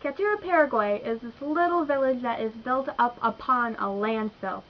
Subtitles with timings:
[0.00, 4.62] Cateura, Paraguay is this little village that is built up upon a landfill.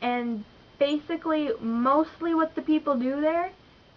[0.00, 0.44] And
[0.78, 3.50] basically, mostly what the people do there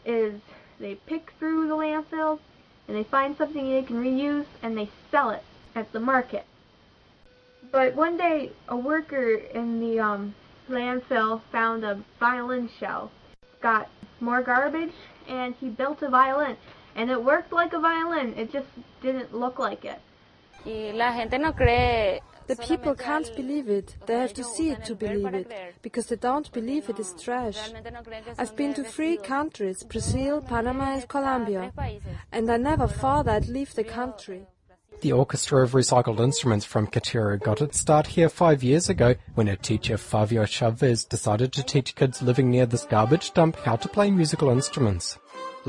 [0.06, 0.42] is
[0.80, 2.40] they pick through the landfill
[2.88, 5.43] and they find something they can reuse and they sell it
[5.75, 6.45] at the market.
[7.71, 10.36] But one day, a worker in the um,
[10.70, 13.12] landfill found a violin shell.
[13.62, 13.89] Got
[14.20, 14.94] more garbage,
[15.28, 16.57] and he built a violin.
[16.96, 18.68] And it worked like a violin, it just
[19.02, 20.00] didn't look like it.
[20.66, 23.96] The people can't believe it.
[24.07, 25.52] They have to see it to believe it,
[25.83, 27.71] because they don't believe it is trash.
[28.39, 31.71] I've been to three countries, Brazil, Panama and Colombia,
[32.31, 34.47] and I never thought I'd leave the country.
[35.02, 39.47] The Orchestra of Recycled Instruments from Cateura got its start here five years ago when
[39.47, 43.88] a teacher, Favio Chavez, decided to teach kids living near this garbage dump how to
[43.88, 45.17] play musical instruments.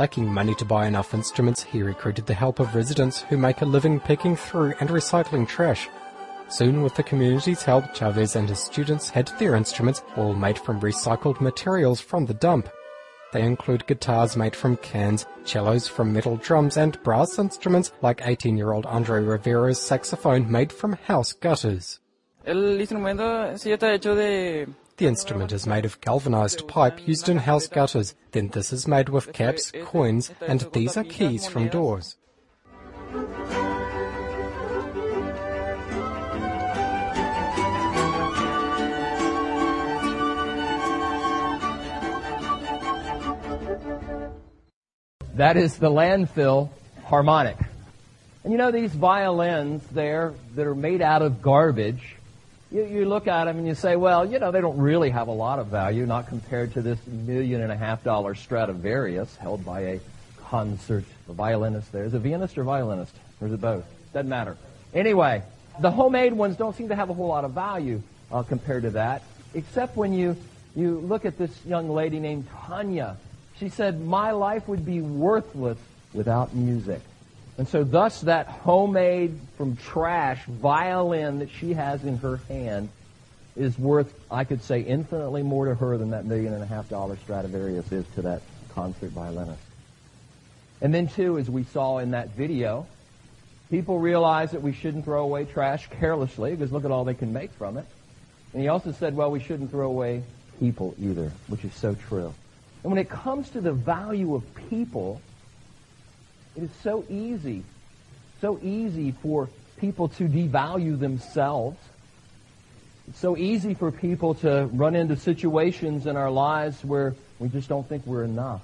[0.00, 3.66] Lacking money to buy enough instruments, he recruited the help of residents who make a
[3.66, 5.90] living picking through and recycling trash.
[6.48, 10.80] Soon, with the community's help, Chavez and his students had their instruments all made from
[10.80, 12.70] recycled materials from the dump.
[13.34, 18.86] They include guitars made from cans, cellos from metal drums, and brass instruments like 18-year-old
[18.86, 22.00] Andre Rivera's saxophone made from house gutters.
[25.00, 28.14] The instrument is made of galvanized pipe used in house gutters.
[28.32, 32.18] Then this is made with caps, coins, and these are keys from doors.
[45.32, 46.68] That is the landfill
[47.04, 47.56] harmonic.
[48.44, 52.16] And you know these violins there that are made out of garbage,
[52.70, 55.28] you, you, look at them and you say, well, you know, they don't really have
[55.28, 59.64] a lot of value, not compared to this million and a half dollar Stradivarius held
[59.64, 60.00] by a
[60.38, 62.04] concert violinist there.
[62.04, 63.14] Is it pianist or violinist?
[63.40, 63.84] Or is it both?
[64.12, 64.56] Doesn't matter.
[64.94, 65.42] Anyway,
[65.80, 68.02] the homemade ones don't seem to have a whole lot of value
[68.32, 69.22] uh, compared to that,
[69.54, 70.36] except when you,
[70.74, 73.16] you look at this young lady named Tanya
[73.60, 75.78] she said, My life would be worthless
[76.14, 77.02] without music.
[77.60, 82.88] And so, thus, that homemade from trash violin that she has in her hand
[83.54, 86.88] is worth, I could say, infinitely more to her than that million and a half
[86.88, 88.40] dollar Stradivarius is to that
[88.70, 89.60] concert violinist.
[90.80, 92.86] And then, too, as we saw in that video,
[93.68, 97.34] people realize that we shouldn't throw away trash carelessly because look at all they can
[97.34, 97.84] make from it.
[98.54, 100.22] And he also said, well, we shouldn't throw away
[100.60, 102.32] people either, which is so true.
[102.84, 105.20] And when it comes to the value of people,
[106.56, 107.62] it is so easy,
[108.40, 111.78] so easy for people to devalue themselves.
[113.08, 117.68] It's so easy for people to run into situations in our lives where we just
[117.68, 118.62] don't think we're enough.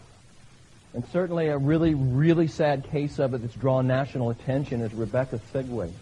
[0.95, 5.41] And certainly a really, really sad case of it that's drawn national attention is Rebecca
[5.53, 5.93] Sedwick.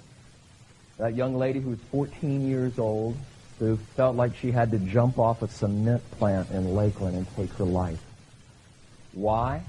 [0.99, 3.17] That young lady who was 14 years old,
[3.59, 7.51] who felt like she had to jump off a cement plant in Lakeland and take
[7.55, 8.01] her life.
[9.13, 9.63] Why?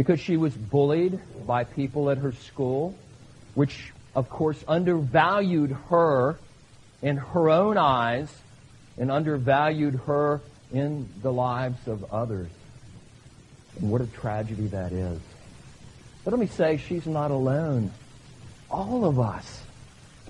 [0.00, 2.96] Because she was bullied by people at her school,
[3.54, 6.38] which of course undervalued her
[7.02, 8.34] in her own eyes
[8.96, 10.40] and undervalued her
[10.72, 12.48] in the lives of others.
[13.78, 15.20] And what a tragedy that is.
[16.24, 17.90] But let me say, she's not alone.
[18.70, 19.60] All of us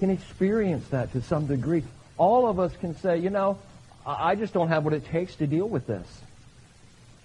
[0.00, 1.84] can experience that to some degree.
[2.18, 3.56] All of us can say, you know,
[4.04, 6.08] I just don't have what it takes to deal with this.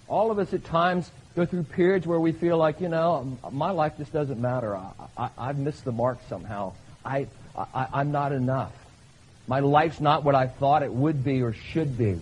[0.06, 3.70] All of us at times go through periods where we feel like, you know, my
[3.70, 4.74] life just doesn't matter.
[4.74, 6.72] I, I, I've missed the mark somehow.
[7.04, 8.72] I, I, I'm not enough.
[9.46, 12.18] My life's not what I thought it would be or should be.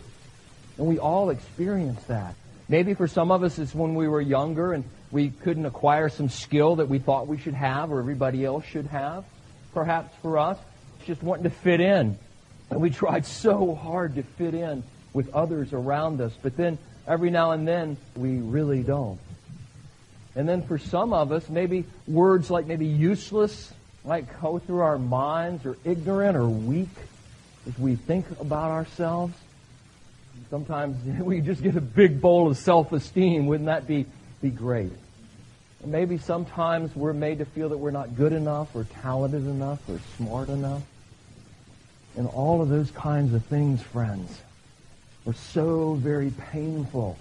[0.77, 2.35] And we all experience that.
[2.69, 6.29] Maybe for some of us it's when we were younger and we couldn't acquire some
[6.29, 9.25] skill that we thought we should have or everybody else should have.
[9.73, 10.59] Perhaps for us,
[10.99, 12.19] it's just wanting to fit in.
[12.69, 14.83] And we tried so hard to fit in
[15.13, 16.33] with others around us.
[16.43, 19.19] But then every now and then we really don't.
[20.37, 23.73] And then for some of us, maybe words like maybe useless
[24.05, 26.89] might go through our minds or ignorant or weak
[27.67, 29.35] as we think about ourselves.
[30.51, 33.47] Sometimes we just get a big bowl of self-esteem.
[33.47, 34.07] Wouldn't that be,
[34.43, 34.93] be great?
[35.83, 39.81] And maybe sometimes we're made to feel that we're not good enough or talented enough
[39.89, 40.83] or smart enough.
[42.17, 44.41] And all of those kinds of things, friends,
[45.27, 47.17] are so very painful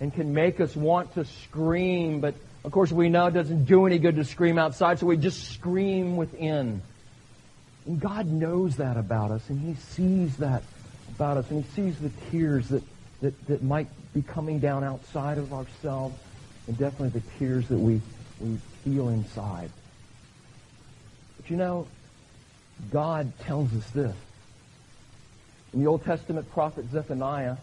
[0.00, 2.34] and can make us want to scream, but
[2.64, 5.52] of course we know it doesn't do any good to scream outside, so we just
[5.52, 6.82] scream within.
[7.86, 10.62] And God knows that about us, and He sees that
[11.14, 12.82] about us, and He sees the tears that,
[13.20, 16.16] that, that might be coming down outside of ourselves,
[16.66, 18.00] and definitely the tears that we,
[18.40, 19.70] we feel inside.
[21.36, 21.86] But you know,
[22.90, 24.16] God tells us this.
[25.72, 27.56] In the Old Testament prophet Zephaniah,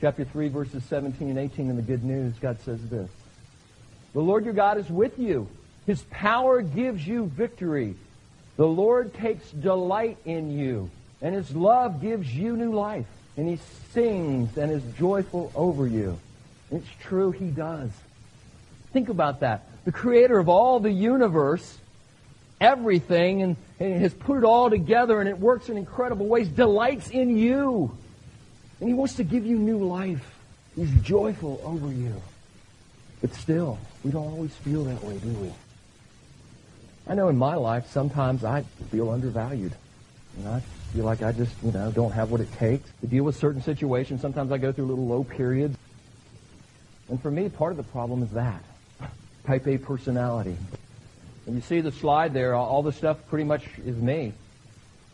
[0.00, 3.10] chapter 3, verses 17 and 18 in the Good News, God says this.
[4.12, 5.48] The Lord your God is with you.
[5.86, 7.96] His power gives you victory.
[8.56, 10.90] The Lord takes delight in you,
[11.20, 13.06] and His love gives you new life.
[13.36, 13.58] And He
[13.92, 16.18] sings and is joyful over you.
[16.70, 17.90] It's true, He does.
[18.92, 19.66] Think about that.
[19.84, 21.78] The Creator of all the universe,
[22.62, 27.10] everything, and, and has put it all together, and it works in incredible ways, delights
[27.10, 27.96] in you.
[28.80, 30.24] And He wants to give you new life.
[30.76, 32.14] He's joyful over you.
[33.20, 35.52] But still, we don't always feel that way, do we?
[37.06, 39.72] I know in my life, sometimes I feel undervalued.
[40.38, 40.60] And I
[40.92, 43.62] feel like I just, you know, don't have what it takes to deal with certain
[43.62, 44.20] situations.
[44.20, 45.76] Sometimes I go through little low periods.
[47.08, 48.62] And for me, part of the problem is that.
[49.46, 50.56] Type A personality.
[51.46, 54.32] And you see the slide there, all the stuff pretty much is me.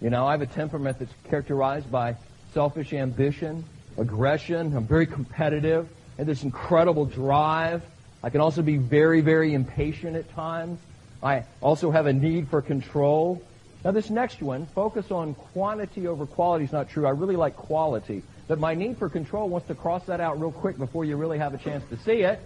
[0.00, 2.16] You know, I have a temperament that's characterized by
[2.52, 3.64] selfish ambition,
[3.96, 4.76] aggression.
[4.76, 5.88] I'm very competitive,
[6.18, 7.82] and this incredible drive.
[8.22, 10.78] I can also be very, very impatient at times.
[11.22, 13.42] I also have a need for control.
[13.84, 17.06] Now, this next one, focus on quantity over quality, is not true.
[17.06, 18.22] I really like quality.
[18.48, 21.38] But my need for control wants to cross that out real quick before you really
[21.38, 22.40] have a chance to see it.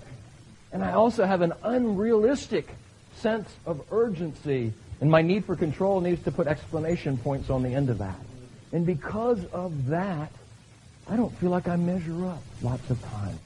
[0.72, 2.68] And I also have an unrealistic
[3.16, 4.72] sense of urgency.
[5.00, 8.18] And my need for control needs to put exclamation points on the end of that.
[8.72, 10.32] And because of that,
[11.08, 13.38] I don't feel like I measure up lots of times.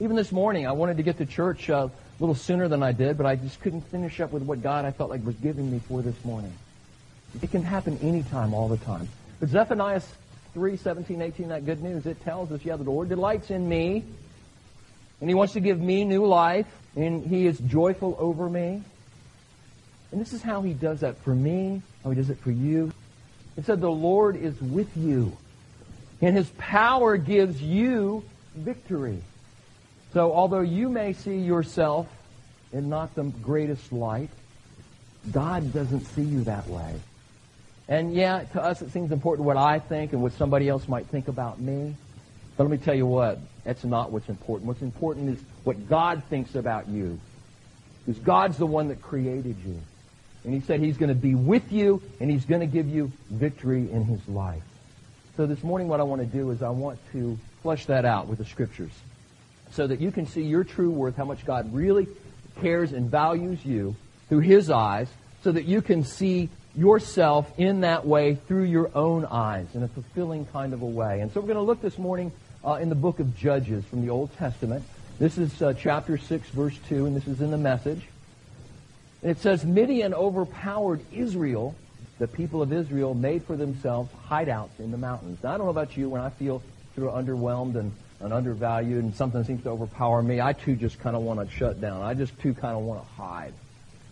[0.00, 2.92] Even this morning, I wanted to get to church uh, a little sooner than I
[2.92, 5.70] did, but I just couldn't finish up with what God I felt like was giving
[5.70, 6.52] me for this morning.
[7.42, 9.08] It can happen anytime, all the time.
[9.40, 10.02] But Zephaniah
[10.54, 14.04] 3, 17, 18, that good news, it tells us, yeah, the Lord delights in me,
[15.20, 16.66] and He wants to give me new life,
[16.98, 18.82] and He is joyful over me.
[20.10, 22.92] And this is how He does that for me, how He does it for you.
[23.56, 25.36] It said, the Lord is with you,
[26.20, 28.24] and His power gives you
[28.54, 29.22] victory.
[30.12, 32.08] So although you may see yourself
[32.72, 34.30] in not the greatest light,
[35.30, 36.94] God doesn't see you that way.
[37.88, 41.06] And yeah, to us it seems important what I think and what somebody else might
[41.06, 41.94] think about me.
[42.56, 44.66] But let me tell you what, that's not what's important.
[44.66, 47.20] What's important is what God thinks about you.
[48.06, 49.78] Because God's the one that created you.
[50.42, 53.12] And he said he's going to be with you and he's going to give you
[53.28, 54.62] victory in his life.
[55.36, 58.28] So this morning what I want to do is I want to flesh that out
[58.28, 58.92] with the scriptures
[59.72, 62.08] so that you can see your true worth, how much God really
[62.62, 63.94] cares and values you
[64.30, 65.10] through His eyes,
[65.44, 69.88] so that you can see yourself in that way through your own eyes in a
[69.88, 71.20] fulfilling kind of a way.
[71.20, 72.32] And so we're going to look this morning
[72.64, 74.82] uh, in the book of Judges from the Old Testament.
[75.18, 78.02] This is uh, chapter 6, verse 2, and this is in the message.
[79.22, 81.74] And it says, Midian overpowered Israel.
[82.18, 85.38] The people of Israel made for themselves hideouts in the mountains.
[85.42, 86.62] Now, I don't know about you, when I feel
[86.94, 90.98] sort of underwhelmed and and undervalued and something seems to overpower me, I too just
[90.98, 92.02] kind of want to shut down.
[92.02, 93.54] I just too kind of want to hide.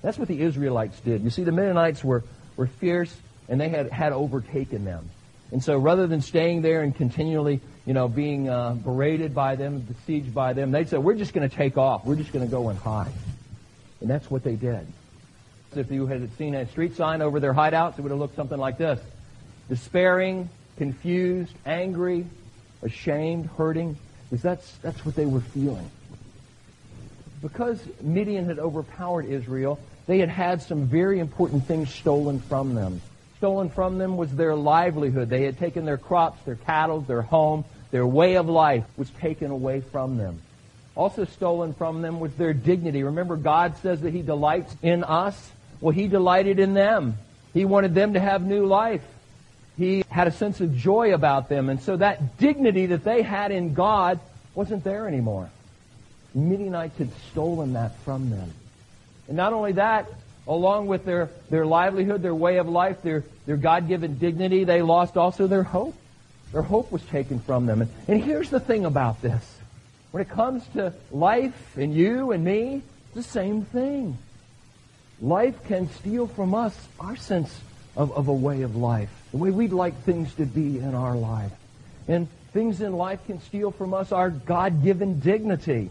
[0.03, 1.23] That's what the Israelites did.
[1.23, 2.23] You see, the Midianites were,
[2.57, 3.15] were fierce
[3.49, 5.11] and they had, had overtaken them.
[5.51, 9.79] And so rather than staying there and continually, you know, being uh, berated by them,
[9.79, 12.05] besieged by them, they said, we're just going to take off.
[12.05, 13.13] We're just going to go and hide.
[14.01, 14.87] And that's what they did.
[15.75, 18.59] If you had seen a street sign over their hideouts, it would have looked something
[18.59, 18.99] like this.
[19.69, 22.27] Despairing, confused, angry,
[22.83, 23.97] ashamed, hurting,
[24.29, 25.89] because that's, that's what they were feeling.
[27.43, 33.01] Because Midian had overpowered Israel, they had had some very important things stolen from them.
[33.39, 35.29] Stolen from them was their livelihood.
[35.29, 37.65] They had taken their crops, their cattle, their home,
[37.97, 40.39] their way of life was taken away from them.
[40.95, 43.03] Also stolen from them was their dignity.
[43.03, 45.51] Remember, God says that He delights in us.
[45.81, 47.17] Well, He delighted in them.
[47.55, 49.03] He wanted them to have new life
[49.77, 51.69] he had a sense of joy about them.
[51.69, 54.19] And so that dignity that they had in God
[54.55, 55.51] wasn't there anymore.
[56.35, 58.53] Midianites had stolen that from them.
[59.29, 60.07] And not only that,
[60.49, 65.17] along with their, their livelihood, their way of life, their, their God-given dignity, they lost
[65.17, 65.95] also their hope.
[66.53, 67.83] Their hope was taken from them.
[67.83, 69.59] And, and here's the thing about this.
[70.11, 74.17] When it comes to life and you and me, it's the same thing.
[75.21, 77.61] Life can steal from us our sense
[77.97, 81.15] of, of a way of life the way we'd like things to be in our
[81.15, 81.53] life.
[82.09, 85.91] And things in life can steal from us our God given dignity.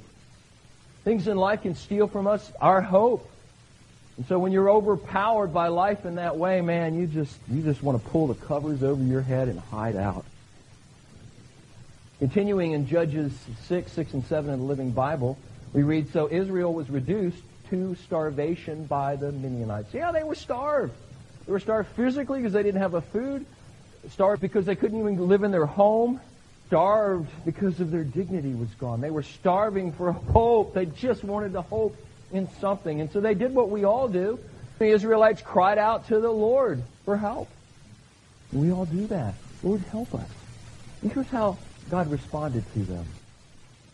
[1.03, 3.29] Things in life can steal from us our hope.
[4.17, 7.83] And so when you're overpowered by life in that way, man, you just you just
[7.83, 10.25] want to pull the covers over your head and hide out.
[12.25, 13.31] Continuing in Judges
[13.67, 15.37] 6, 6, and 7 in the Living Bible,
[15.73, 17.37] we read, So Israel was reduced
[17.69, 19.93] to starvation by the Midianites.
[19.93, 20.95] Yeah, they were starved.
[21.45, 23.45] They were starved physically because they didn't have a food,
[24.09, 26.19] starved because they couldn't even live in their home,
[26.65, 29.01] starved because of their dignity was gone.
[29.01, 30.73] They were starving for hope.
[30.73, 31.95] They just wanted to hope
[32.31, 33.01] in something.
[33.01, 34.39] And so they did what we all do.
[34.79, 37.49] The Israelites cried out to the Lord for help.
[38.51, 39.35] We all do that.
[39.61, 40.29] Lord, help us.
[41.03, 43.05] And here's how God responded to them.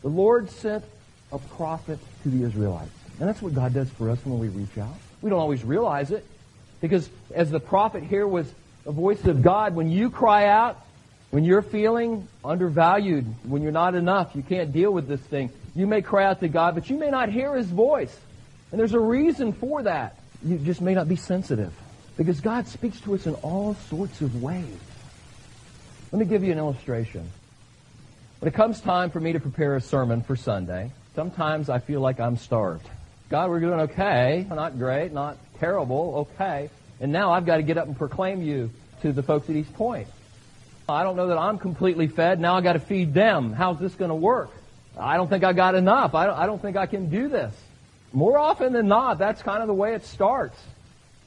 [0.01, 0.83] The Lord sent
[1.31, 2.91] a prophet to the Israelites.
[3.19, 4.95] And that's what God does for us when we reach out.
[5.21, 6.25] We don't always realize it.
[6.79, 8.51] Because as the prophet here was
[8.83, 10.83] the voice of God, when you cry out,
[11.29, 15.87] when you're feeling undervalued, when you're not enough, you can't deal with this thing, you
[15.87, 18.17] may cry out to God, but you may not hear his voice.
[18.71, 20.17] And there's a reason for that.
[20.43, 21.73] You just may not be sensitive.
[22.17, 24.65] Because God speaks to us in all sorts of ways.
[26.11, 27.29] Let me give you an illustration.
[28.41, 32.01] When it comes time for me to prepare a sermon for Sunday, sometimes I feel
[32.01, 32.89] like I'm starved.
[33.29, 34.47] God, we're doing okay.
[34.49, 36.71] Not great, not terrible, okay.
[36.99, 38.71] And now I've got to get up and proclaim you
[39.03, 40.07] to the folks at East Point.
[40.89, 42.39] I don't know that I'm completely fed.
[42.39, 43.53] Now I've got to feed them.
[43.53, 44.49] How's this going to work?
[44.97, 46.15] I don't think I got enough.
[46.15, 47.53] I don't, I don't think I can do this.
[48.11, 50.57] More often than not, that's kind of the way it starts.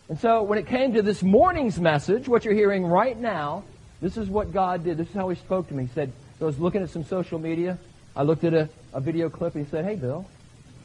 [0.08, 3.62] And so when it came to this morning's message, what you're hearing right now,
[4.04, 4.98] this is what God did.
[4.98, 5.84] This is how He spoke to me.
[5.84, 7.78] He said, I was looking at some social media.
[8.14, 10.26] I looked at a, a video clip and he said, Hey, Bill,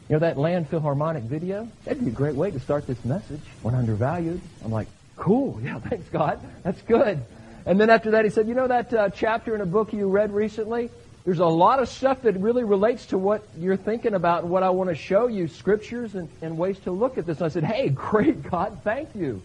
[0.07, 1.67] you know that landfill harmonic video?
[1.83, 4.39] That'd be a great way to start this message when undervalued.
[4.63, 5.59] I'm like, cool.
[5.61, 6.39] Yeah, thanks, God.
[6.63, 7.19] That's good.
[7.65, 10.07] And then after that, he said, You know that uh, chapter in a book you
[10.07, 10.89] read recently?
[11.25, 14.63] There's a lot of stuff that really relates to what you're thinking about and what
[14.63, 17.38] I want to show you, scriptures and, and ways to look at this.
[17.39, 19.41] And I said, Hey, great, God, thank you.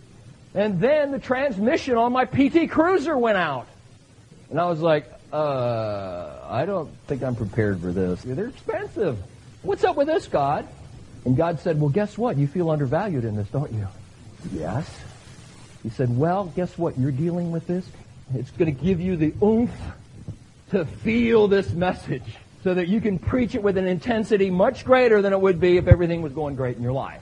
[0.54, 3.66] And then the transmission on my PT Cruiser went out.
[4.50, 8.22] And I was like, uh, I don't think I'm prepared for this.
[8.22, 9.18] They're expensive.
[9.62, 10.68] What's up with this, God?
[11.24, 12.36] And God said, Well, guess what?
[12.36, 13.88] You feel undervalued in this, don't you?
[14.52, 14.88] Yes.
[15.82, 16.98] He said, Well, guess what?
[16.98, 17.84] You're dealing with this.
[18.34, 19.72] It's going to give you the oomph
[20.70, 25.20] to feel this message so that you can preach it with an intensity much greater
[25.20, 27.20] than it would be if everything was going great in your life.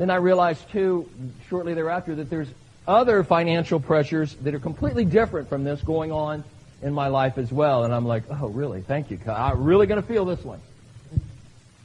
[0.00, 1.10] Then I realized, too,
[1.50, 2.48] shortly thereafter, that there's
[2.88, 6.42] other financial pressures that are completely different from this going on
[6.80, 7.84] in my life as well.
[7.84, 8.80] And I'm like, oh, really?
[8.80, 9.20] Thank you.
[9.26, 10.58] I'm really going to feel this one.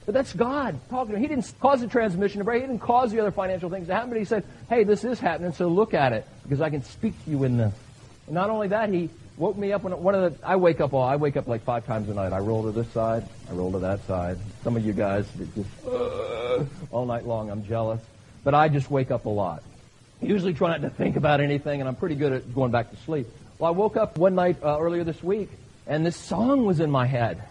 [0.06, 1.18] But that's God talking.
[1.18, 2.62] He didn't cause the transmission to break.
[2.62, 4.12] He didn't cause the other financial things to happen.
[4.12, 7.22] But he said, hey, this is happening, so look at it because I can speak
[7.26, 7.74] to you in this.
[8.28, 10.48] And not only that, he woke me up when one of the.
[10.48, 11.04] I wake up all.
[11.04, 12.32] I wake up like five times a night.
[12.32, 13.28] I roll to this side.
[13.50, 14.38] I roll to that side.
[14.64, 16.45] Some of you guys just uh,
[16.92, 17.50] all night long.
[17.50, 18.02] I'm jealous,
[18.44, 19.64] but I just wake up a lot.
[20.22, 22.98] Usually try not to think about anything, and I'm pretty good at going back to
[22.98, 23.28] sleep.
[23.60, 25.50] Well, I woke up one night uh, earlier this week,
[25.88, 27.42] and this song was in my head.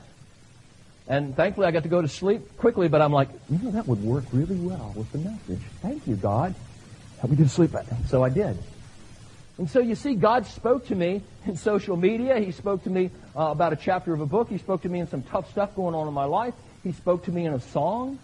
[1.07, 3.87] And thankfully, I got to go to sleep quickly, but I'm like, you know, that
[3.87, 5.61] would work really well with the message.
[5.83, 6.55] Thank you, God.
[7.21, 7.73] Help me to sleep.
[8.09, 8.57] So I did.
[9.59, 12.41] And so you see, God spoke to me in social media.
[12.41, 14.49] He spoke to me uh, about a chapter of a book.
[14.49, 16.55] He spoke to me in some tough stuff going on in my life.
[16.83, 18.19] He spoke to me in a song.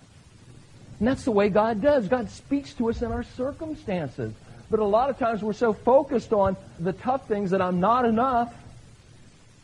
[1.00, 2.06] And that's the way God does.
[2.06, 4.32] God speaks to us in our circumstances.
[4.70, 8.04] But a lot of times we're so focused on the tough things that I'm not
[8.04, 8.54] enough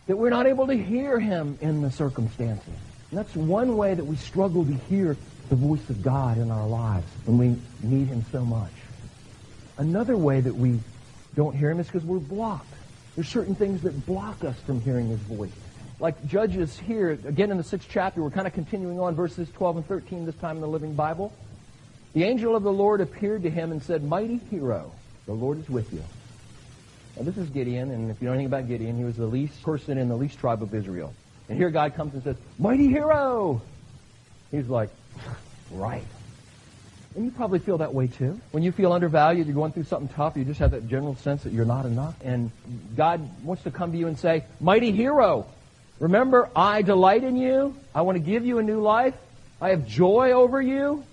[0.07, 2.75] that we're not able to hear Him in the circumstances.
[3.11, 5.17] And that's one way that we struggle to hear
[5.49, 8.73] the voice of God in our lives when we need Him so much.
[9.79, 10.81] Another way that we
[11.35, 12.67] don't hear Him is because we're blocked.
[13.15, 15.51] There's certain things that block us from hearing His voice.
[15.99, 19.77] Like Judges here, again in the sixth chapter, we're kind of continuing on verses 12
[19.79, 21.33] and 13 this time in the Living Bible.
[22.13, 24.93] The angel of the Lord appeared to him and said, Mighty hero,
[25.25, 26.03] the Lord is with you.
[27.17, 29.63] Now, this is Gideon, and if you know anything about Gideon, he was the least
[29.63, 31.15] person in the least tribe of Israel.
[31.49, 33.63] And here God comes and says, Mighty hero!
[34.51, 34.91] He's like,
[35.71, 36.05] right.
[37.15, 38.39] And you probably feel that way too.
[38.51, 41.45] When you feel undervalued, you're going through something tough, you just have that general sense
[41.45, 42.15] that you're not enough.
[42.23, 42.51] And
[42.95, 45.47] God wants to come to you and say, Mighty hero,
[45.99, 47.77] remember, I delight in you.
[47.95, 49.15] I want to give you a new life.
[49.61, 51.05] I have joy over you.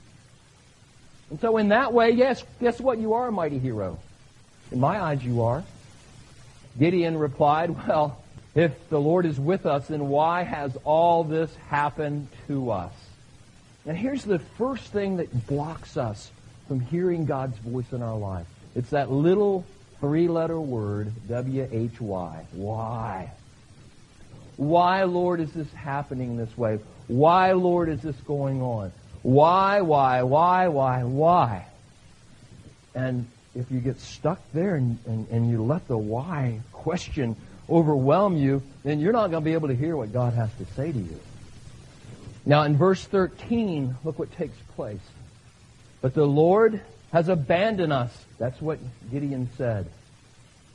[1.29, 2.99] And so in that way, yes, guess what?
[2.99, 3.97] You are a mighty hero.
[4.71, 5.63] In my eyes, you are.
[6.77, 8.23] Gideon replied, well,
[8.55, 12.93] if the Lord is with us, then why has all this happened to us?
[13.85, 16.31] And here's the first thing that blocks us
[16.67, 18.47] from hearing God's voice in our life.
[18.75, 19.65] It's that little
[19.99, 22.45] three-letter word, W-H-Y.
[22.53, 23.31] Why?
[24.57, 26.79] Why, Lord, is this happening this way?
[27.07, 28.91] Why, Lord, is this going on?
[29.23, 31.65] Why, why, why, why, why?
[32.93, 37.35] And if you get stuck there and, and, and you let the why question
[37.69, 40.65] overwhelm you, then you're not going to be able to hear what God has to
[40.73, 41.19] say to you.
[42.45, 44.99] Now, in verse 13, look what takes place.
[46.01, 46.81] But the Lord
[47.13, 48.11] has abandoned us.
[48.37, 48.79] That's what
[49.09, 49.87] Gideon said.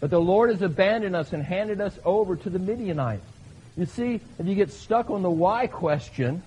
[0.00, 3.26] But the Lord has abandoned us and handed us over to the Midianites.
[3.78, 6.42] You see, if you get stuck on the why question,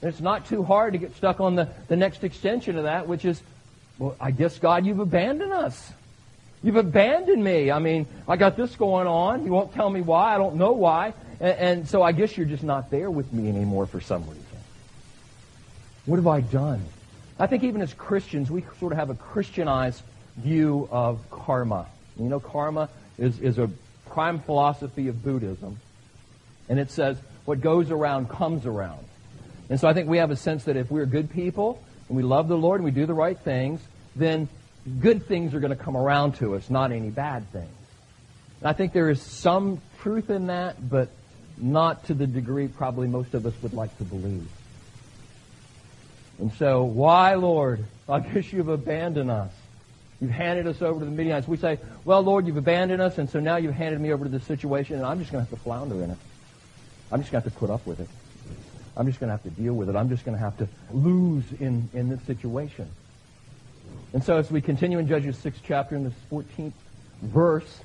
[0.00, 3.24] it's not too hard to get stuck on the, the next extension of that, which
[3.24, 3.42] is,
[3.98, 5.92] well, I guess, God, you've abandoned us.
[6.62, 7.72] You've abandoned me.
[7.72, 9.44] I mean, I got this going on.
[9.44, 10.36] You won't tell me why.
[10.36, 11.12] I don't know why.
[11.40, 14.44] And, and so I guess you're just not there with me anymore for some reason.
[16.06, 16.84] What have I done?
[17.36, 20.02] I think even as Christians, we sort of have a Christianized
[20.36, 21.86] view of karma.
[22.16, 23.68] You know, karma is, is a
[24.06, 25.80] prime philosophy of Buddhism.
[26.68, 29.04] And it says, what goes around comes around.
[29.70, 32.22] And so I think we have a sense that if we're good people and we
[32.22, 33.80] love the Lord and we do the right things,
[34.16, 34.48] then
[35.00, 37.68] good things are going to come around to us, not any bad things.
[38.60, 41.10] And I think there is some truth in that, but
[41.56, 44.48] not to the degree probably most of us would like to believe.
[46.38, 47.84] And so, why, Lord?
[48.08, 49.52] I guess you've abandoned us.
[50.20, 51.46] You've handed us over to the Midianites.
[51.46, 54.30] We say, well, Lord, you've abandoned us, and so now you've handed me over to
[54.30, 56.18] this situation, and I'm just going to have to flounder in it.
[57.10, 58.08] I'm just going to have to put up with it.
[58.96, 59.96] I'm just going to have to deal with it.
[59.96, 62.88] I'm just going to have to lose in, in this situation.
[64.12, 66.72] And so as we continue in Judges 6 chapter in the 14th
[67.22, 67.80] verse,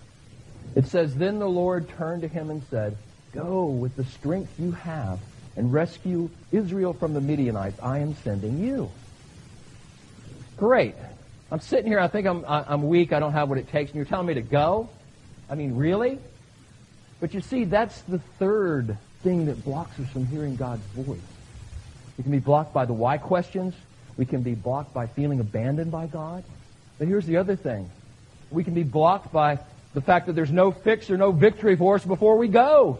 [0.76, 2.98] it says, Then the Lord turned to him and said,
[3.34, 5.20] Go with the strength you have
[5.56, 7.80] and rescue Israel from the Midianites.
[7.82, 8.90] I am sending you.
[10.58, 10.96] Great.
[11.52, 13.98] I'm sitting here, I think I'm, I'm weak, I don't have what it takes, and
[13.98, 14.90] you're telling me to go?
[15.50, 16.18] I mean, really?
[17.20, 21.20] But you see, that's the third thing that blocks us from hearing God's voice.
[22.18, 23.74] We can be blocked by the why questions.
[24.18, 26.44] We can be blocked by feeling abandoned by God.
[27.00, 27.90] But here's the other thing.
[28.52, 29.60] We can be blocked by
[29.94, 33.00] the fact that there's no fix or no victory for us before we go.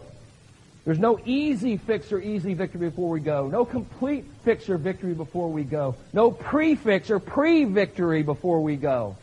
[0.84, 3.48] There's no easy fix or easy victory before we go.
[3.48, 5.96] No complete fix or victory before we go.
[6.12, 9.16] No prefix or pre-victory before we go.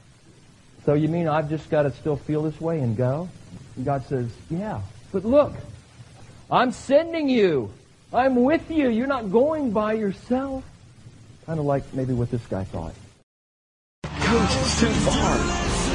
[0.85, 3.29] So you mean I've just got to still feel this way and go?
[3.75, 4.81] And God says, yeah.
[5.11, 5.53] But look,
[6.51, 7.71] I'm sending you.
[8.11, 8.89] I'm with you.
[8.89, 10.65] You're not going by yourself.
[11.45, 12.93] Kind of like maybe what this guy thought.
[14.03, 15.37] Coach, it's too far.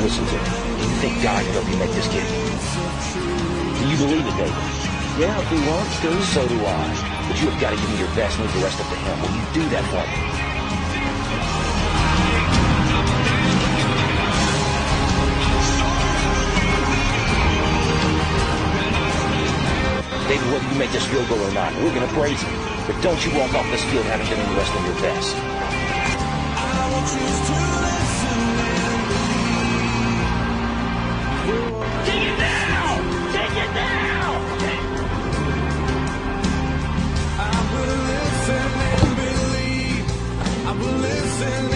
[0.01, 0.49] Listen to me.
[0.81, 2.25] Do You think God can help you make this kid?
[2.25, 4.64] Do you believe it, David?
[5.21, 6.23] Yeah, if he wants to.
[6.33, 7.27] So do I.
[7.29, 8.97] But you have got to give me your best and leave the rest up to
[8.97, 9.21] him.
[9.21, 10.36] Will you do that for me?
[20.29, 22.53] David, whether you make this field goal or not, we're going to praise him.
[22.87, 25.37] But don't you walk off this field having done the rest of your best.
[32.07, 33.33] Take it now!
[33.33, 34.07] Take it now!
[41.39, 41.76] It's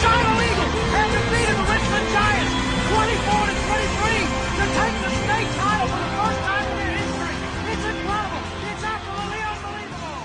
[0.00, 2.54] Shiloh Eagles have defeated the Richland Giants
[2.90, 4.24] 24 to 23
[4.56, 7.36] to take the state title for the first time in their history!
[7.70, 8.42] It's incredible!
[8.70, 10.24] It's absolutely unbelievable!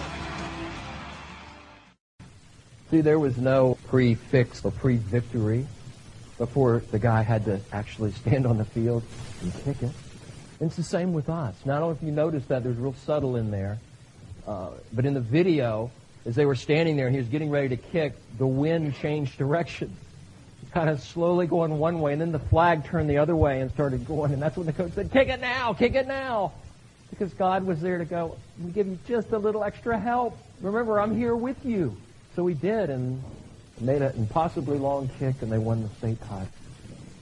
[2.91, 5.67] See, there was no pre-fix or pre-victory
[6.38, 9.03] before the guy had to actually stand on the field
[9.41, 9.91] and kick it.
[10.59, 11.55] And it's the same with us.
[11.65, 12.63] Now, I don't know if you noticed that.
[12.63, 13.79] There's real subtle in there.
[14.47, 15.91] Uh, but in the video,
[16.25, 19.38] as they were standing there and he was getting ready to kick, the wind changed
[19.38, 19.95] direction.
[20.71, 23.71] Kind of slowly going one way, and then the flag turned the other way and
[23.71, 24.33] started going.
[24.33, 25.73] And that's when the coach said, Kick it now!
[25.73, 26.51] Kick it now!
[27.09, 30.38] Because God was there to go, We give you just a little extra help.
[30.61, 31.95] Remember, I'm here with you.
[32.35, 33.23] So we did, and
[33.79, 36.47] made an impossibly long kick, and they won the state title.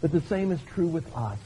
[0.01, 1.37] But the same is true with us.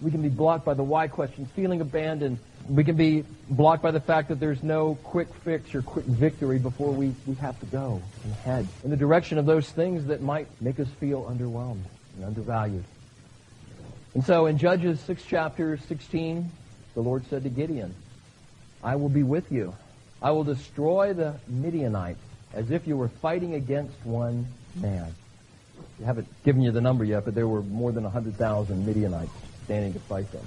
[0.00, 2.38] We can be blocked by the why questions, feeling abandoned.
[2.68, 6.58] We can be blocked by the fact that there's no quick fix or quick victory
[6.58, 10.20] before we, we have to go and head in the direction of those things that
[10.20, 11.84] might make us feel underwhelmed
[12.16, 12.84] and undervalued.
[14.14, 16.50] And so in Judges 6 chapter 16,
[16.94, 17.94] the Lord said to Gideon,
[18.82, 19.74] I will be with you.
[20.20, 22.18] I will destroy the Midianites
[22.54, 25.14] as if you were fighting against one man.
[26.00, 29.30] I haven't given you the number yet, but there were more than 100,000 Midianites
[29.64, 30.46] standing to fight them.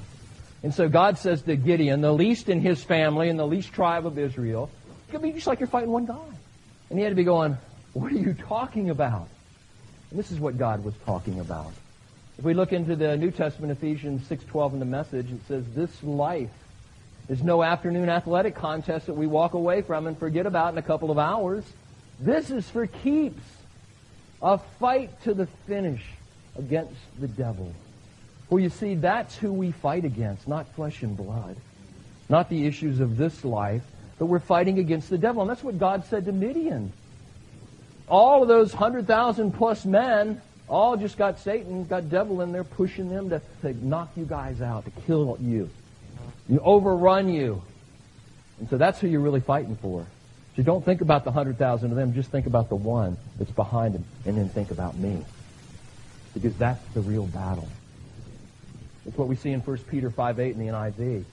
[0.62, 4.06] And so God says to Gideon, the least in his family and the least tribe
[4.06, 4.70] of Israel,
[5.04, 6.18] it's going to be just like you're fighting one guy.
[6.90, 7.58] And he had to be going,
[7.94, 9.28] what are you talking about?
[10.10, 11.72] And this is what God was talking about.
[12.38, 16.04] If we look into the New Testament, Ephesians 6.12 in the message, it says, this
[16.04, 16.50] life
[17.28, 20.82] There's no afternoon athletic contest that we walk away from and forget about in a
[20.82, 21.64] couple of hours.
[22.20, 23.44] This is for keeps.
[24.42, 26.02] A fight to the finish
[26.58, 27.72] against the devil.
[28.50, 31.56] Well, you see, that's who we fight against, not flesh and blood,
[32.30, 33.84] not the issues of this life,
[34.18, 35.42] but we're fighting against the devil.
[35.42, 36.92] And that's what God said to Midian.
[38.08, 43.10] All of those 100,000 plus men all just got Satan, got devil in there pushing
[43.10, 45.70] them to, to knock you guys out, to kill you.
[46.48, 47.62] You overrun you.
[48.60, 50.06] And so that's who you're really fighting for.
[50.56, 53.96] So don't think about the 100,000 of them, just think about the one that's behind
[53.96, 55.24] them, and then think about me.
[56.34, 57.68] Because that's the real battle.
[59.10, 61.24] It's what we see in 1 Peter 5 8 in the NIV.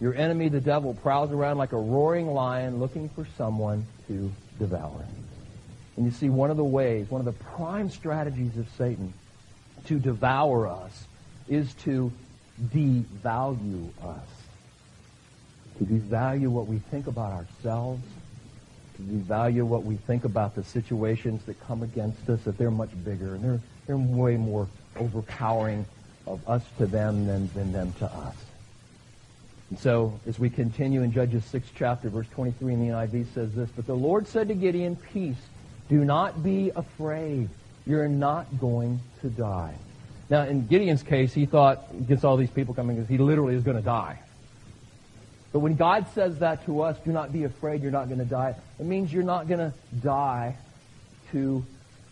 [0.00, 5.04] Your enemy, the devil, prowls around like a roaring lion looking for someone to devour.
[5.96, 9.12] And you see, one of the ways, one of the prime strategies of Satan
[9.86, 11.06] to devour us
[11.48, 12.12] is to
[12.62, 14.28] devalue us.
[15.78, 18.04] To devalue what we think about ourselves,
[18.98, 22.90] to devalue what we think about the situations that come against us, that they're much
[23.04, 25.86] bigger and they're, they're way more overpowering
[26.26, 28.34] of us to them than, than them to us.
[29.70, 33.54] And so, as we continue in Judges 6 chapter, verse 23 in the NIV says
[33.54, 35.36] this, But the Lord said to Gideon, Peace,
[35.88, 37.48] do not be afraid.
[37.84, 39.74] You're not going to die.
[40.28, 43.62] Now, in Gideon's case, he thought, against all these people coming, because he literally is
[43.62, 44.20] going to die.
[45.52, 48.24] But when God says that to us, do not be afraid, you're not going to
[48.24, 50.56] die, it means you're not going to die
[51.32, 51.64] to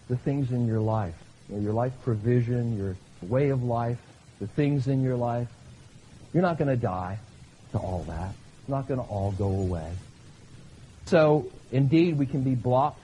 [0.08, 1.14] the things in your life.
[1.48, 2.96] You know, your life provision, your
[3.28, 3.98] way of life,
[4.40, 5.48] the things in your life.
[6.32, 7.18] You're not going to die
[7.72, 8.34] to all that.
[8.60, 9.92] It's not going to all go away.
[11.06, 13.00] So, indeed, we can be blocked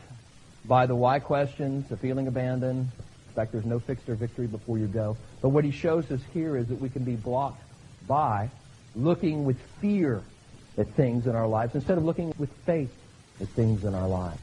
[0.64, 2.88] by the why questions, the feeling abandoned.
[3.28, 5.16] In fact, there's no fixed or victory before you go.
[5.40, 7.62] But what he shows us here is that we can be blocked
[8.06, 8.50] by
[8.96, 10.22] looking with fear
[10.76, 12.92] at things in our lives instead of looking with faith
[13.40, 14.40] at things in our lives.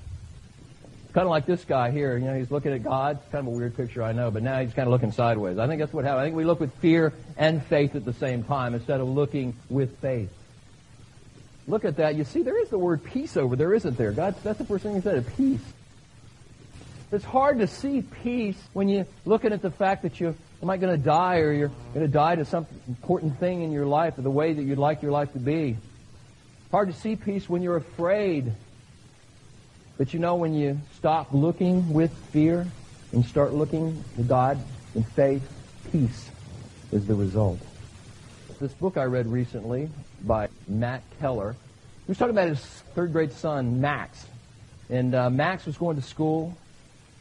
[1.17, 2.15] Kind of like this guy here.
[2.15, 3.17] You know, he's looking at God.
[3.19, 5.58] It's kind of a weird picture, I know, but now he's kind of looking sideways.
[5.58, 6.21] I think that's what happened.
[6.21, 9.56] I think we look with fear and faith at the same time instead of looking
[9.67, 10.30] with faith.
[11.67, 12.13] Look at that.
[12.13, 14.12] You see, there is the word peace over there, isn't there?
[14.12, 15.63] God, that's the first thing he said, peace.
[17.12, 20.77] It's hard to see peace when you're looking at the fact that you am I
[20.77, 24.19] going to die or you're going to die to some important thing in your life
[24.19, 25.77] or the way that you'd like your life to be.
[26.69, 28.53] Hard to see peace when you're afraid.
[29.97, 32.67] But you know when you stop looking with fear
[33.12, 34.60] and start looking to God
[34.93, 35.41] in faith,
[35.91, 36.29] peace
[36.91, 37.60] is the result.
[38.60, 39.89] This book I read recently
[40.23, 41.53] by Matt Keller,
[42.05, 42.60] he was talking about his
[42.95, 44.25] third grade son, Max.
[44.89, 46.55] And uh, Max was going to school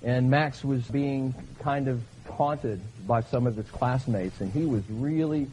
[0.02, 2.02] and Max was being kind of
[2.36, 5.48] taunted by some of his classmates, and he was really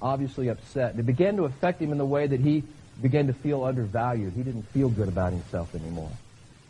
[0.00, 0.98] obviously upset.
[0.98, 2.62] It began to affect him in the way that he
[3.00, 4.32] began to feel undervalued.
[4.34, 6.10] He didn't feel good about himself anymore.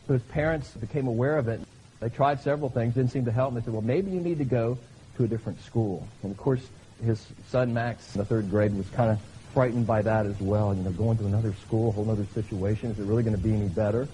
[0.06, 1.60] So his parents became aware of it.
[2.00, 3.52] They tried several things, didn't seem to help.
[3.52, 4.78] And they said, well, maybe you need to go
[5.16, 6.06] to a different school.
[6.22, 6.60] And of course,
[7.04, 9.20] his son Max in the third grade was kind of
[9.52, 10.74] frightened by that as well.
[10.74, 12.90] You know, going to another school, a whole other situation.
[12.90, 14.08] Is it really going to be any better?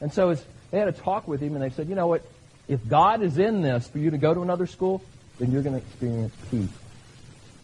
[0.00, 0.34] And so
[0.70, 2.22] they had a talk with him, and they said, you know what?
[2.68, 5.02] If God is in this for you to go to another school,
[5.38, 6.70] then you're going to experience peace.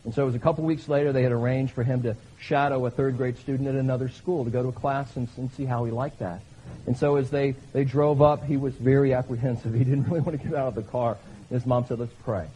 [0.05, 2.85] And so it was a couple weeks later they had arranged for him to shadow
[2.87, 5.65] a third grade student at another school to go to a class and, and see
[5.65, 6.41] how he liked that.
[6.87, 9.75] And so as they, they drove up, he was very apprehensive.
[9.79, 11.17] He didn't really want to get out of the car.
[11.51, 12.47] And his mom said, let's pray.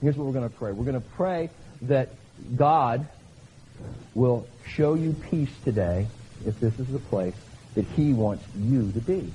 [0.00, 0.72] Here's what we're going to pray.
[0.72, 1.50] We're going to pray
[1.82, 2.10] that
[2.56, 3.06] God
[4.14, 6.06] will show you peace today
[6.46, 7.34] if this is the place
[7.74, 9.32] that he wants you to be.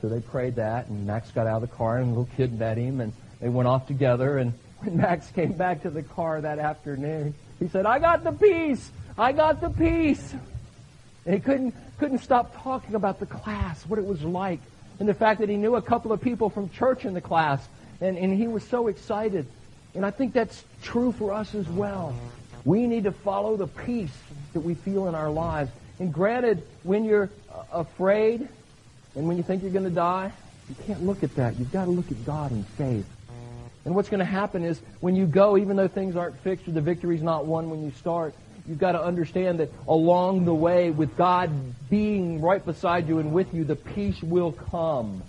[0.00, 2.58] So they prayed that, and Max got out of the car, and a little kid
[2.58, 4.38] met him, and they went off together.
[4.38, 8.32] And when Max came back to the car that afternoon, he said, I got the
[8.32, 8.90] peace!
[9.16, 10.34] I got the peace!
[11.26, 14.60] And he couldn't, couldn't stop talking about the class, what it was like,
[15.00, 17.66] and the fact that he knew a couple of people from church in the class,
[18.00, 19.46] and, and he was so excited.
[19.94, 22.14] And I think that's true for us as well.
[22.64, 24.16] We need to follow the peace
[24.52, 25.70] that we feel in our lives.
[25.98, 27.30] And granted, when you're
[27.72, 28.48] afraid,
[29.14, 30.32] and when you think you're going to die,
[30.68, 31.58] you can't look at that.
[31.58, 33.06] You've got to look at God in faith.
[33.84, 36.72] And what's going to happen is when you go, even though things aren't fixed or
[36.72, 38.34] the victory's not won when you start,
[38.68, 41.50] you've got to understand that along the way, with God
[41.90, 45.22] being right beside you and with you, the peace will come.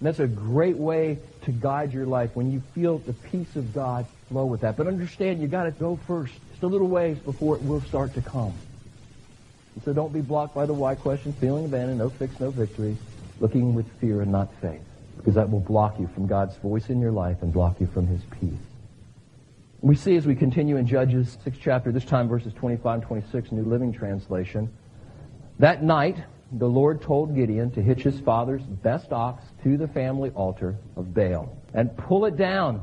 [0.00, 3.72] And that's a great way to guide your life when you feel the peace of
[3.72, 4.76] God flow with that.
[4.76, 8.14] But understand, you've got to go first, just a little ways before it will start
[8.14, 8.54] to come.
[9.84, 12.96] So don't be blocked by the why question, feeling abandoned, no fix, no victory,
[13.40, 14.82] looking with fear and not faith.
[15.16, 18.06] Because that will block you from God's voice in your life and block you from
[18.06, 18.52] His peace.
[19.84, 23.52] We see as we continue in Judges 6 chapter, this time verses 25 and 26,
[23.52, 24.72] New Living Translation.
[25.58, 26.16] That night,
[26.52, 31.12] the Lord told Gideon to hitch his father's best ox to the family altar of
[31.12, 32.82] Baal and pull it down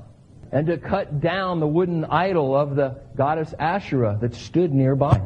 [0.52, 5.20] and to cut down the wooden idol of the goddess Asherah that stood nearby.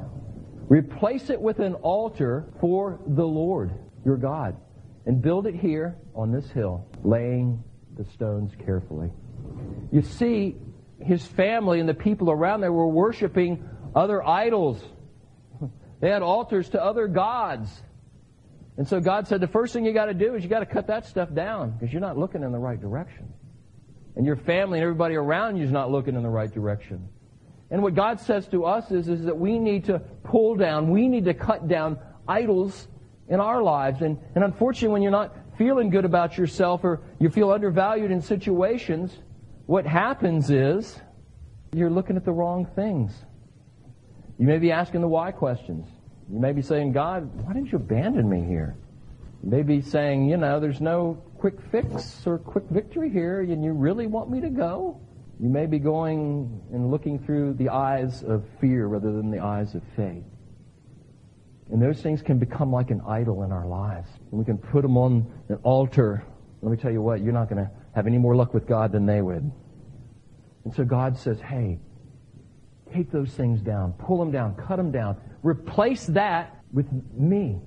[0.69, 3.73] Replace it with an altar for the Lord,
[4.05, 4.55] your God,
[5.05, 7.61] and build it here on this hill, laying
[7.97, 9.11] the stones carefully.
[9.91, 10.55] You see,
[11.05, 14.81] his family and the people around there were worshiping other idols.
[16.01, 17.69] They had altars to other gods.
[18.77, 20.65] And so God said, the first thing you got to do is you got to
[20.65, 23.31] cut that stuff down because you're not looking in the right direction.
[24.17, 27.07] And your family and everybody around you is not looking in the right direction.
[27.71, 31.07] And what God says to us is, is that we need to pull down, we
[31.07, 32.87] need to cut down idols
[33.29, 34.01] in our lives.
[34.01, 38.21] And, and unfortunately, when you're not feeling good about yourself or you feel undervalued in
[38.21, 39.17] situations,
[39.65, 40.99] what happens is
[41.73, 43.13] you're looking at the wrong things.
[44.37, 45.87] You may be asking the why questions.
[46.31, 48.75] You may be saying, God, why didn't you abandon me here?
[49.43, 53.63] You may be saying, you know, there's no quick fix or quick victory here, and
[53.63, 54.99] you really want me to go?
[55.39, 59.75] You may be going and looking through the eyes of fear rather than the eyes
[59.75, 60.23] of faith.
[61.71, 64.09] And those things can become like an idol in our lives.
[64.31, 66.23] And we can put them on an altar.
[66.61, 68.91] Let me tell you what, you're not going to have any more luck with God
[68.91, 69.49] than they would.
[70.65, 71.79] And so God says, hey,
[72.93, 77.61] take those things down, pull them down, cut them down, replace that with me.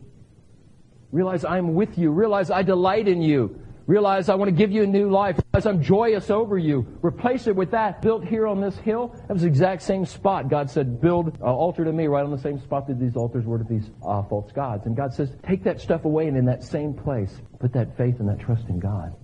[1.11, 2.11] Realize I'm with you.
[2.11, 3.59] Realize I delight in you.
[3.87, 5.41] Realize I want to give you a new life.
[5.55, 6.87] Realize I'm joyous over you.
[7.01, 9.15] Replace it with that built here on this hill.
[9.27, 10.51] That was the exact same spot.
[10.51, 13.47] God said, build an altar to me right on the same spot that these altars
[13.47, 14.85] were to these uh, false gods.
[14.85, 18.21] And God says, take that stuff away and in that same place, put that faith
[18.21, 19.15] and that trust in God.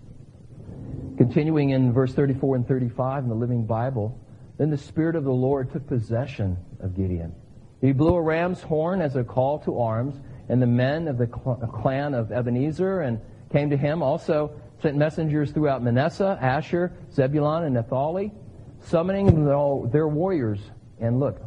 [1.16, 4.20] Continuing in verse 34 and 35 in the Living Bible,
[4.59, 7.35] then the Spirit of the Lord took possession of Gideon.
[7.81, 11.27] He blew a ram's horn as a call to arms, and the men of the
[11.27, 13.20] clan of Abiezer and
[13.53, 14.03] came to him.
[14.03, 18.33] Also sent messengers throughout Manasseh, Asher, Zebulun, and Naphtali,
[18.81, 19.44] summoning
[19.90, 20.61] their warriors.
[21.00, 21.40] And look,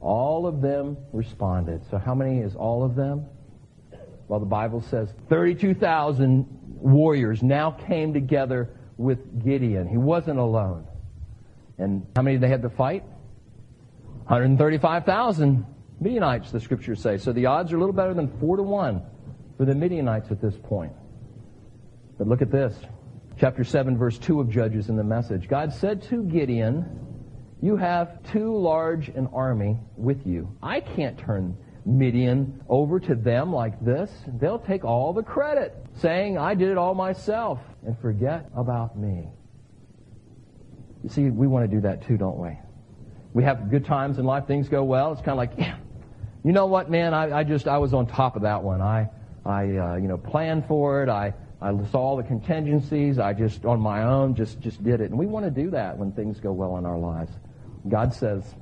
[0.00, 1.82] all of them responded.
[1.90, 3.26] So how many is all of them?
[4.28, 6.46] Well, the Bible says 32,000
[6.80, 9.88] warriors now came together with Gideon.
[9.88, 10.86] He wasn't alone.
[11.78, 13.04] And how many they had to fight?
[14.24, 15.64] 135,000
[16.00, 17.16] Midianites, the scriptures say.
[17.18, 19.02] So the odds are a little better than 4 to 1
[19.56, 20.92] for the Midianites at this point.
[22.18, 22.74] But look at this.
[23.38, 25.48] Chapter 7, verse 2 of Judges in the message.
[25.48, 26.86] God said to Gideon,
[27.60, 30.56] You have too large an army with you.
[30.62, 34.10] I can't turn Midian over to them like this.
[34.40, 39.28] They'll take all the credit, saying, I did it all myself, and forget about me.
[41.02, 42.58] You see, we want to do that too, don't we?
[43.32, 45.12] We have good times in life, things go well.
[45.12, 45.76] It's kind of like, yeah,
[46.44, 48.80] you know what, man, I, I just, I was on top of that one.
[48.80, 49.08] I,
[49.44, 51.08] I, uh, you know, planned for it.
[51.08, 53.18] I, I saw all the contingencies.
[53.18, 55.10] I just, on my own, just, just did it.
[55.10, 57.32] And we want to do that when things go well in our lives.
[57.88, 58.54] God says,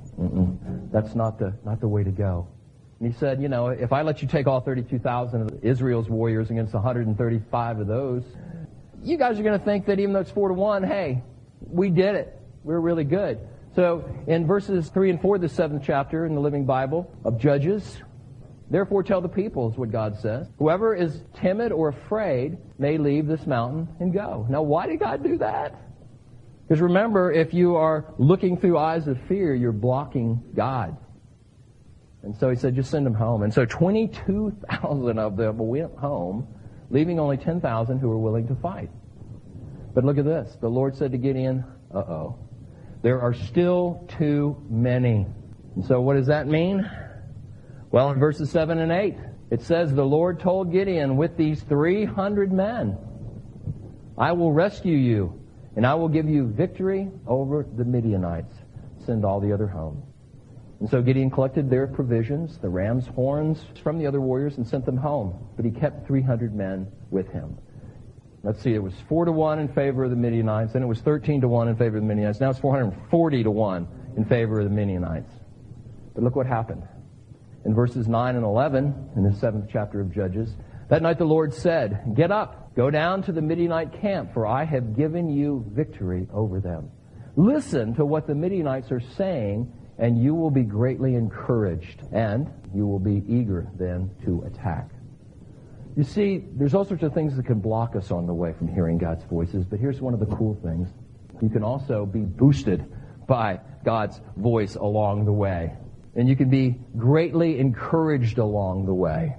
[0.92, 2.46] that's not the, not the way to go.
[3.00, 6.50] And he said, you know, if I let you take all 32,000 of Israel's warriors
[6.50, 8.24] against 135 of those,
[9.04, 11.22] you guys are going to think that even though it's four to one, hey,
[11.60, 12.40] we did it.
[12.62, 13.38] We're really good.
[13.76, 17.38] So in verses 3 and 4 of the seventh chapter in the Living Bible of
[17.38, 18.00] Judges,
[18.70, 20.48] Therefore tell the people, is what God says.
[20.58, 24.46] Whoever is timid or afraid may leave this mountain and go.
[24.48, 25.80] Now, why did God do that?
[26.66, 30.96] Because remember, if you are looking through eyes of fear, you're blocking God.
[32.22, 33.42] And so he said, just send them home.
[33.42, 36.48] And so 22,000 of them went home,
[36.94, 38.88] leaving only 10,000 who were willing to fight.
[39.94, 40.56] But look at this.
[40.60, 42.38] The Lord said to Gideon, uh-oh,
[43.02, 45.26] there are still too many.
[45.74, 46.88] And so what does that mean?
[47.90, 49.16] Well, in verses 7 and 8,
[49.50, 52.96] it says, The Lord told Gideon, with these 300 men,
[54.16, 55.42] I will rescue you,
[55.74, 58.54] and I will give you victory over the Midianites.
[59.04, 60.00] Send all the other home.
[60.80, 64.84] And so Gideon collected their provisions, the ram's horns from the other warriors, and sent
[64.84, 65.48] them home.
[65.56, 67.56] But he kept 300 men with him.
[68.42, 71.00] Let's see, it was 4 to 1 in favor of the Midianites, then it was
[71.00, 72.40] 13 to 1 in favor of the Midianites.
[72.40, 75.30] Now it's 440 to 1 in favor of the Midianites.
[76.14, 76.82] But look what happened
[77.64, 80.54] in verses 9 and 11 in the seventh chapter of Judges.
[80.90, 84.64] That night the Lord said, Get up, go down to the Midianite camp, for I
[84.64, 86.90] have given you victory over them.
[87.36, 92.86] Listen to what the Midianites are saying, and you will be greatly encouraged, and you
[92.86, 94.90] will be eager then to attack.
[95.96, 98.66] You see, there's all sorts of things that can block us on the way from
[98.66, 100.88] hearing God's voices, but here's one of the cool things.
[101.40, 102.84] You can also be boosted
[103.28, 105.72] by God's voice along the way.
[106.16, 109.36] And you can be greatly encouraged along the way.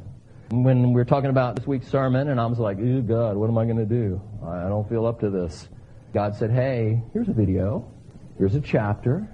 [0.52, 3.50] When we were talking about this week's sermon, and I was like, oh God, what
[3.50, 4.22] am I going to do?
[4.46, 5.68] I don't feel up to this.
[6.14, 7.92] God said, hey, here's a video.
[8.38, 9.28] Here's a chapter.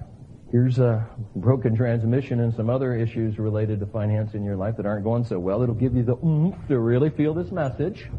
[0.52, 4.84] Here's a broken transmission and some other issues related to finance in your life that
[4.84, 5.62] aren't going so well.
[5.62, 8.10] It'll give you the oomph to really feel this message.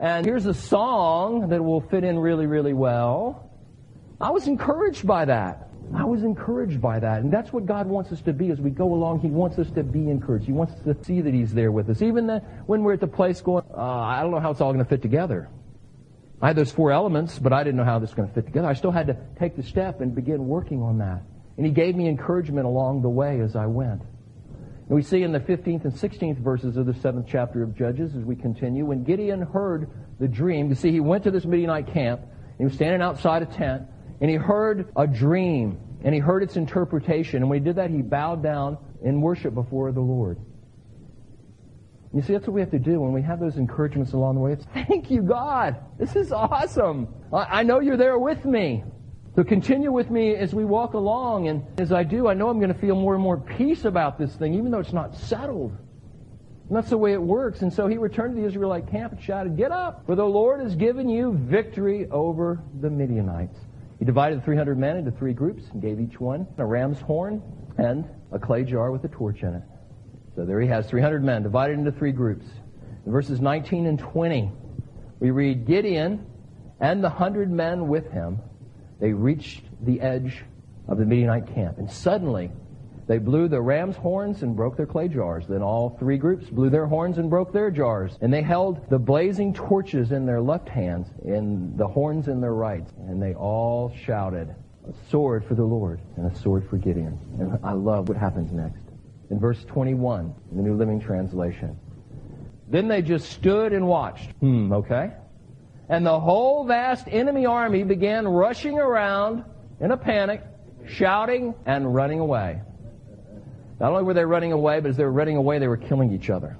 [0.00, 3.52] And here's a song that will fit in really, really well.
[4.20, 5.68] I was encouraged by that.
[5.94, 7.22] I was encouraged by that.
[7.22, 9.20] And that's what God wants us to be as we go along.
[9.20, 10.46] He wants us to be encouraged.
[10.46, 12.02] He wants us to see that He's there with us.
[12.02, 14.72] Even the, when we're at the place going, uh, I don't know how it's all
[14.72, 15.48] going to fit together.
[16.42, 18.46] I had those four elements, but I didn't know how this was going to fit
[18.46, 18.66] together.
[18.66, 21.22] I still had to take the step and begin working on that.
[21.60, 24.00] And He gave me encouragement along the way as I went.
[24.00, 28.16] And we see in the 15th and 16th verses of the 7th chapter of Judges
[28.16, 31.88] as we continue, when Gideon heard the dream, you see, he went to this Midianite
[31.88, 33.82] camp, and he was standing outside a tent,
[34.22, 37.42] and he heard a dream, and he heard its interpretation.
[37.42, 40.38] And when he did that, he bowed down in worship before the Lord.
[42.14, 44.40] You see, that's what we have to do when we have those encouragements along the
[44.40, 44.52] way.
[44.52, 45.76] It's, thank you, God.
[45.98, 47.08] This is awesome.
[47.34, 48.82] I, I know you're there with me.
[49.36, 51.48] So continue with me as we walk along.
[51.48, 54.18] And as I do, I know I'm going to feel more and more peace about
[54.18, 55.76] this thing, even though it's not settled.
[56.68, 57.62] And that's the way it works.
[57.62, 60.60] And so he returned to the Israelite camp and shouted, Get up, for the Lord
[60.60, 63.58] has given you victory over the Midianites.
[63.98, 67.42] He divided the 300 men into three groups and gave each one a ram's horn
[67.76, 69.62] and a clay jar with a torch in it.
[70.36, 72.46] So there he has 300 men divided into three groups.
[73.04, 74.50] In verses 19 and 20,
[75.18, 76.24] we read Gideon
[76.80, 78.38] and the hundred men with him.
[79.00, 80.44] They reached the edge
[80.88, 82.50] of the Midianite camp, and suddenly
[83.10, 85.44] they blew the ram's horns and broke their clay jars.
[85.48, 88.16] Then all three groups blew their horns and broke their jars.
[88.20, 92.54] And they held the blazing torches in their left hands and the horns in their
[92.54, 92.86] right.
[93.08, 94.54] And they all shouted,
[94.88, 97.18] a sword for the Lord and a sword for Gideon.
[97.40, 98.84] And I love what happens next.
[99.30, 101.76] In verse 21, in the New Living Translation.
[102.68, 104.30] Then they just stood and watched.
[104.38, 105.10] Hmm, okay.
[105.90, 109.44] And the whole vast enemy army began rushing around
[109.80, 110.40] in a panic,
[110.86, 112.60] shouting and running away.
[113.80, 116.12] Not only were they running away, but as they were running away, they were killing
[116.12, 116.56] each other.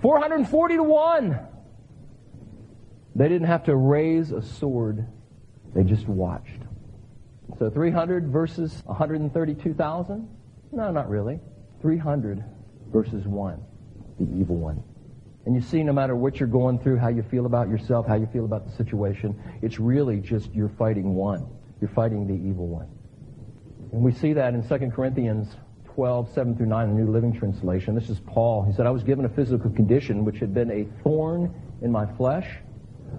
[0.00, 1.38] 440 to 1.
[3.16, 5.04] They didn't have to raise a sword,
[5.74, 6.60] they just watched.
[7.58, 10.28] So 300 versus 132,000?
[10.70, 11.40] No, not really.
[11.80, 12.44] 300
[12.92, 13.60] versus 1,
[14.20, 14.82] the evil one.
[15.44, 18.14] And you see, no matter what you're going through, how you feel about yourself, how
[18.14, 21.46] you feel about the situation, it's really just you're fighting one.
[21.80, 22.88] You're fighting the evil one.
[23.92, 25.56] And we see that in 2 Corinthians
[25.94, 27.94] 12, 7 through 9, the New Living Translation.
[27.94, 28.64] This is Paul.
[28.64, 31.52] He said, I was given a physical condition which had been a thorn
[31.82, 32.48] in my flesh,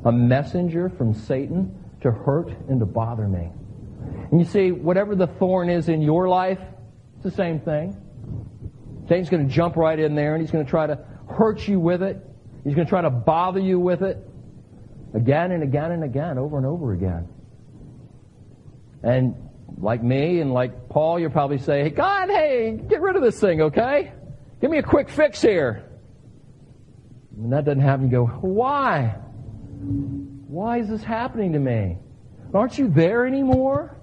[0.06, 3.52] a messenger from Satan to hurt and to bother me.
[4.32, 6.60] And you see, whatever the thorn is in your life,
[7.16, 7.96] it's the same thing.
[9.08, 11.80] Satan's going to jump right in there and he's going to try to hurt you
[11.80, 12.18] with it.
[12.64, 14.18] He's going to try to bother you with it
[15.14, 17.28] again and again and again, over and over again.
[19.04, 19.36] And
[19.78, 23.40] like me and like Paul, you'll probably say, hey, God, hey, get rid of this
[23.40, 24.14] thing, okay?
[24.62, 25.84] Give me a quick fix here.
[27.36, 29.18] When that doesn't happen, you go, why?
[30.48, 31.98] Why is this happening to me?
[32.54, 33.98] Aren't you there anymore?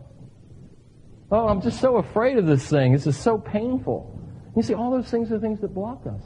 [1.30, 2.92] Oh, I'm just so afraid of this thing.
[2.92, 4.18] This is so painful.
[4.56, 6.22] You see, all those things are things that block us.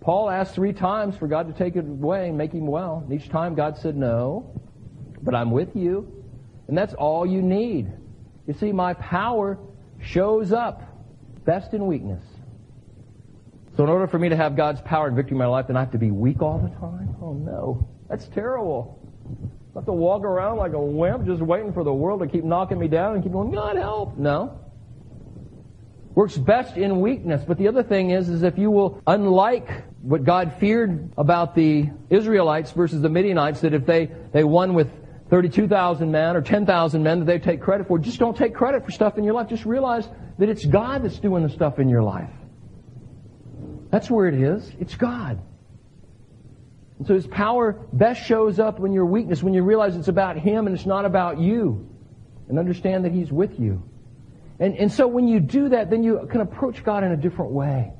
[0.00, 3.04] Paul asked three times for God to take it away and make him well.
[3.04, 4.60] And each time God said, No,
[5.22, 6.24] but I'm with you.
[6.68, 7.90] And that's all you need.
[8.46, 9.58] You see, my power
[10.00, 10.82] shows up
[11.44, 12.24] best in weakness.
[13.76, 15.76] So in order for me to have God's power and victory in my life, then
[15.76, 17.16] I have to be weak all the time?
[17.22, 17.88] Oh no.
[18.08, 18.98] That's terrible.
[19.74, 22.44] I have to walk around like a wimp just waiting for the world to keep
[22.44, 24.16] knocking me down and keep going, God help.
[24.18, 24.58] No.
[26.18, 27.44] Works best in weakness.
[27.46, 31.90] But the other thing is, is if you will, unlike what God feared about the
[32.10, 34.90] Israelites versus the Midianites, that if they, they won with
[35.30, 38.00] 32,000 men or 10,000 men that they take credit for.
[38.00, 39.48] Just don't take credit for stuff in your life.
[39.48, 42.32] Just realize that it's God that's doing the stuff in your life.
[43.90, 44.72] That's where it is.
[44.80, 45.40] It's God.
[46.98, 50.36] And so His power best shows up when your weakness, when you realize it's about
[50.36, 51.88] Him and it's not about you.
[52.48, 53.88] And understand that He's with you.
[54.60, 57.52] And, and so when you do that, then you can approach God in a different
[57.52, 57.92] way.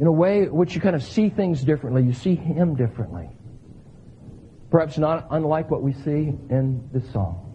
[0.00, 2.02] In a way which you kind of see things differently.
[2.02, 3.28] You see Him differently.
[4.70, 7.48] Perhaps not unlike what we see in this song.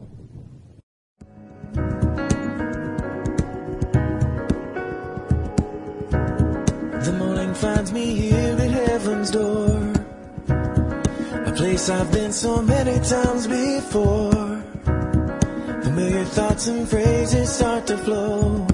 [7.04, 9.94] The morning finds me here at heaven's door.
[10.48, 14.47] a place I've been so many times before.
[15.98, 18.68] Familiar thoughts and phrases start to flow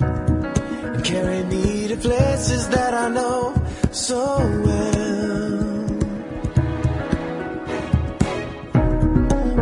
[0.00, 3.54] and carry me to places that I know
[3.92, 5.86] so well.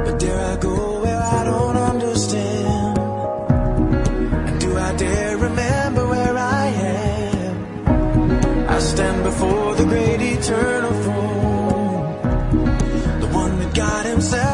[0.05, 2.99] But dare I go where I don't understand?
[4.49, 8.69] And do I dare remember where I am?
[8.71, 14.52] I stand before the great eternal throne, the one that God Himself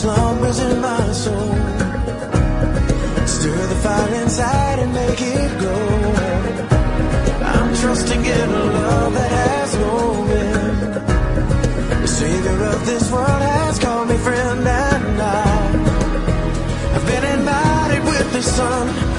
[0.00, 1.52] slumbers in my soul.
[3.34, 5.88] Stir the fire inside and make it glow.
[7.54, 9.96] I'm trusting in a love that has no
[10.48, 10.94] end.
[12.02, 15.46] The Savior of this world has called me friend, and I
[16.94, 19.09] have been invited with the Son.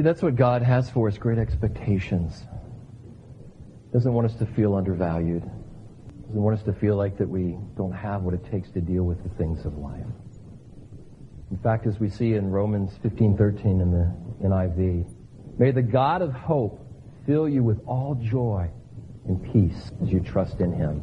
[0.00, 2.46] See, that's what God has for us great expectations.
[3.92, 5.42] Doesn't want us to feel undervalued.
[5.42, 9.02] Doesn't want us to feel like that we don't have what it takes to deal
[9.02, 10.06] with the things of life.
[11.50, 14.10] In fact, as we see in Romans 15:13 in the
[14.42, 15.04] NIV,
[15.58, 16.80] may the God of hope
[17.26, 18.70] fill you with all joy
[19.26, 21.02] and peace as you trust in him.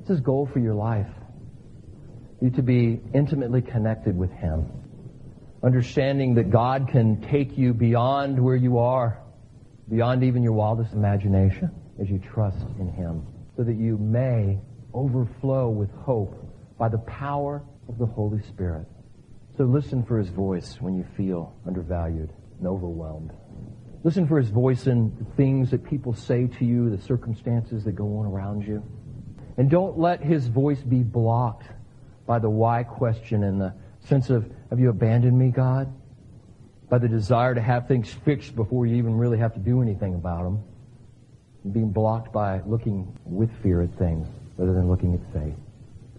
[0.00, 1.12] It's his goal for your life.
[2.40, 4.64] You to be intimately connected with him
[5.64, 9.18] understanding that God can take you beyond where you are,
[9.88, 14.58] beyond even your wildest imagination, as you trust in Him, so that you may
[14.92, 16.34] overflow with hope
[16.78, 18.86] by the power of the Holy Spirit.
[19.56, 23.32] So listen for His voice when you feel undervalued and overwhelmed.
[24.02, 27.92] Listen for His voice in the things that people say to you, the circumstances that
[27.92, 28.82] go on around you.
[29.56, 31.68] And don't let His voice be blocked
[32.26, 33.74] by the why question and the
[34.04, 35.92] sense of, have you abandoned me, God?
[36.88, 40.14] By the desire to have things fixed before you even really have to do anything
[40.14, 40.62] about them.
[41.72, 44.28] Being blocked by looking with fear at things
[44.58, 45.56] rather than looking at faith.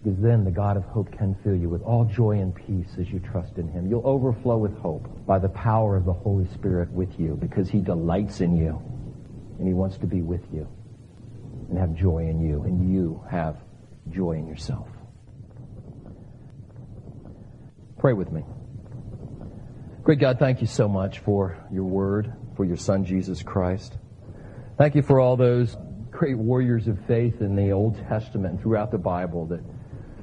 [0.02, 3.10] Because then the God of hope can fill you with all joy and peace as
[3.10, 3.86] you trust in Him.
[3.88, 7.80] You'll overflow with hope by the power of the Holy Spirit with you because He
[7.80, 8.80] delights in you
[9.58, 10.68] and He wants to be with you
[11.68, 13.56] and have joy in you and you have
[14.10, 14.88] joy in yourself.
[18.06, 18.44] Pray with me.
[20.04, 23.98] Great God, thank you so much for your word, for your Son, Jesus Christ.
[24.78, 25.76] Thank you for all those
[26.12, 29.60] great warriors of faith in the Old Testament and throughout the Bible that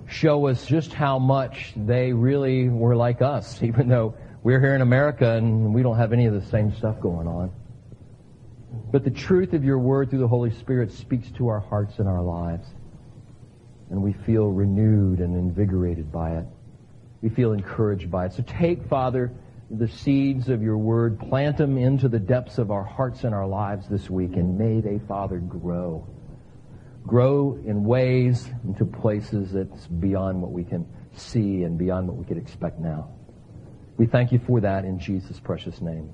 [0.08, 4.82] show us just how much they really were like us, even though we're here in
[4.82, 7.52] America and we don't have any of the same stuff going on.
[8.94, 12.08] But the truth of your word through the Holy Spirit speaks to our hearts and
[12.08, 12.66] our lives.
[13.90, 16.46] And we feel renewed and invigorated by it.
[17.24, 18.34] We feel encouraged by it.
[18.34, 19.32] So take, Father,
[19.72, 23.48] the seeds of your word, plant them into the depths of our hearts and our
[23.48, 26.06] lives this week, and may they, Father, grow.
[27.08, 32.26] Grow in ways, into places that's beyond what we can see and beyond what we
[32.26, 33.10] could expect now.
[33.96, 36.10] We thank you for that in Jesus' precious name.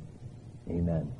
[0.69, 1.11] Amen.